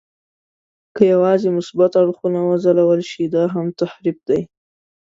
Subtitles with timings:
[0.95, 4.41] که یوازې مثبت اړخونه وځلول شي، دا هم تحریف دی.